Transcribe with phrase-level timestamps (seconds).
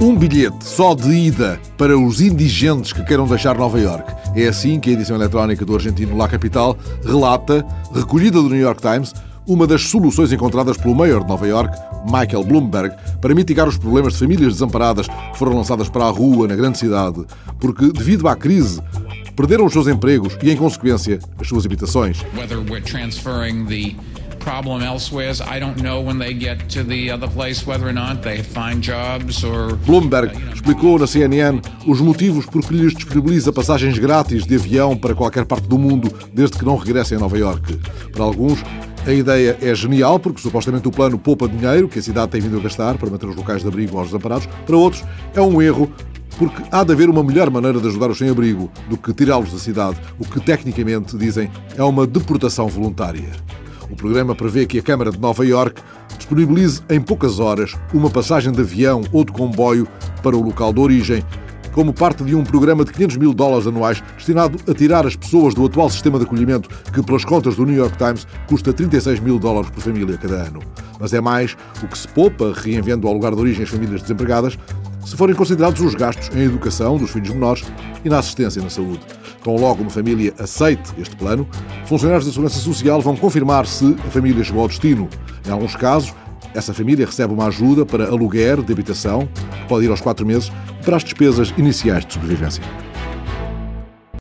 [0.00, 4.10] Um bilhete só de ida para os indigentes que queiram deixar Nova York.
[4.34, 7.62] É assim que a edição eletrónica do argentino La Capital relata,
[7.94, 9.12] recolhida do New York Times,
[9.46, 11.76] uma das soluções encontradas pelo mayor de Nova York,
[12.06, 16.48] Michael Bloomberg, para mitigar os problemas de famílias desamparadas que foram lançadas para a rua
[16.48, 17.22] na grande cidade,
[17.58, 18.80] porque, devido à crise,
[19.36, 22.24] perderam os seus empregos e, em consequência, as suas habitações.
[24.40, 28.22] Problem elsewhere I don't know when they get to the other place whether or not
[28.22, 33.98] they find jobs or Bloomberg explicou na CNN os motivos por que lhes disponibiliza passagens
[33.98, 37.78] grátis de avião para qualquer parte do mundo desde que não regressem a Nova York.
[38.12, 38.64] Para alguns,
[39.06, 42.58] a ideia é genial porque supostamente o plano poupa dinheiro que a cidade tem vindo
[42.58, 44.48] a gastar para manter os locais de abrigo aos desamparados.
[44.66, 45.04] Para outros,
[45.34, 45.90] é um erro
[46.38, 49.58] porque há de haver uma melhor maneira de ajudar os sem-abrigo do que tirá-los da
[49.58, 53.30] cidade, o que tecnicamente, dizem, é uma deportação voluntária.
[53.90, 55.82] O programa prevê que a Câmara de Nova York
[56.16, 59.86] disponibilize em poucas horas uma passagem de avião ou de comboio
[60.22, 61.24] para o local de origem,
[61.72, 65.54] como parte de um programa de 500 mil dólares anuais destinado a tirar as pessoas
[65.54, 69.38] do atual sistema de acolhimento que, pelas contas do New York Times, custa 36 mil
[69.38, 70.60] dólares por família cada ano.
[70.98, 74.58] Mas é mais o que se poupa reenviando ao lugar de origem as famílias desempregadas
[75.10, 77.64] se forem considerados os gastos em educação dos filhos menores
[78.04, 79.00] e na assistência na saúde.
[79.42, 81.48] Tão logo uma família aceite este plano,
[81.84, 85.08] funcionários da Segurança Social vão confirmar se a família chegou ao destino.
[85.44, 86.14] Em alguns casos,
[86.54, 90.52] essa família recebe uma ajuda para aluguer de habitação, que pode ir aos quatro meses,
[90.84, 92.62] para as despesas iniciais de sobrevivência.